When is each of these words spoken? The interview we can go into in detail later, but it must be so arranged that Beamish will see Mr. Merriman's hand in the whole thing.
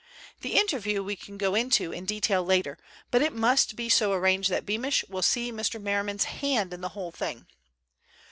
The 0.41 0.55
interview 0.57 1.03
we 1.03 1.15
can 1.15 1.37
go 1.37 1.53
into 1.53 1.91
in 1.91 2.05
detail 2.05 2.43
later, 2.43 2.79
but 3.11 3.21
it 3.21 3.33
must 3.33 3.75
be 3.75 3.87
so 3.87 4.13
arranged 4.13 4.49
that 4.49 4.65
Beamish 4.65 5.05
will 5.07 5.21
see 5.21 5.51
Mr. 5.51 5.79
Merriman's 5.79 6.23
hand 6.23 6.73
in 6.73 6.81
the 6.81 6.89
whole 6.97 7.11
thing. 7.11 7.45